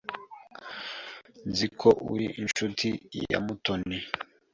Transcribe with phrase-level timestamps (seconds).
[1.49, 2.87] Nzi ko uri inshuti
[3.31, 3.97] ya Mutoni.